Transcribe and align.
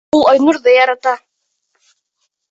Ул 0.17 0.23
Айнурҙы 0.29 0.73
ярата. 0.75 1.13